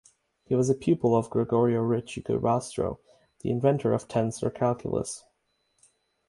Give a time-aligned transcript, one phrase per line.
[0.45, 2.97] He was a pupil of Gregorio Ricci-Curbastro,
[3.41, 5.25] the inventor of tensor calculus.